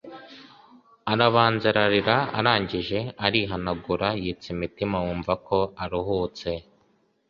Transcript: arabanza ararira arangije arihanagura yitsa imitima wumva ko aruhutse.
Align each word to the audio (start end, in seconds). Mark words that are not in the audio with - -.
arabanza 1.11 1.65
ararira 1.71 2.17
arangije 2.37 2.99
arihanagura 3.25 4.07
yitsa 4.23 4.47
imitima 4.55 4.97
wumva 5.05 5.33
ko 5.47 5.57
aruhutse. 5.83 6.51